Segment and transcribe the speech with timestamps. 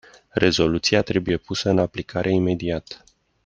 [0.33, 3.03] Rezoluția trebuie pusă în aplicare imediat.